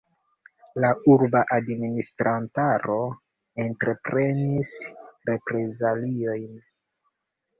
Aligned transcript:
La 0.83 0.87
urba 1.15 1.41
administrantaro 1.57 2.95
entreprenis 3.65 4.71
reprezaliojn. 5.31 6.57